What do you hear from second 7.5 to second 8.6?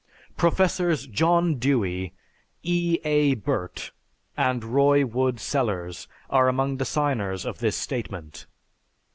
this statement.